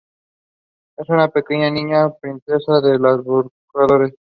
Es 0.97 1.07
una 1.09 1.27
pequeña 1.29 1.69
niña, 1.69 2.09
princesa 2.19 2.81
de 2.81 2.97
los 2.97 3.23
Buscadores. 3.23 4.15